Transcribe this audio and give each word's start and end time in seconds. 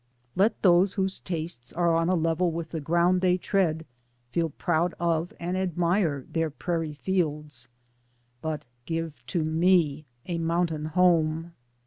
Let 0.35 0.63
those 0.63 0.93
whose 0.93 1.19
tastes 1.19 1.71
are 1.73 1.95
on 1.95 2.09
a 2.09 2.15
level 2.15 2.51
with 2.51 2.71
the 2.71 2.79
ground 2.81 3.21
they 3.21 3.37
tread 3.37 3.85
feel 4.31 4.49
proud 4.49 4.95
of 4.99 5.31
and 5.39 5.55
ad 5.55 5.77
mire 5.77 6.25
their 6.27 6.49
prairie 6.49 6.95
fields, 6.95 7.69
but 8.41 8.65
give 8.87 9.23
to 9.27 9.43
me 9.43 10.07
a 10.25 10.39
mountain 10.39 10.85
home. 10.85 11.53